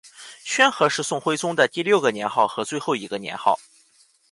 [0.43, 3.59] 宣和是宋徽宗的第六个年号和最后一个年号。